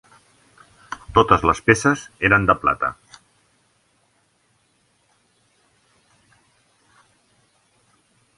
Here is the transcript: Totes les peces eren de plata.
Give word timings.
Totes 1.17 1.43
les 1.49 1.59
peces 1.67 2.05
eren 2.29 2.47
de 2.51 2.55
plata. 2.63 2.89